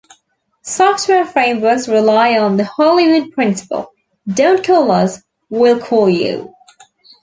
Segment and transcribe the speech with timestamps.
[0.63, 3.91] Software frameworks rely on the Hollywood Principle:
[4.27, 6.55] Don't call us, we'll call you.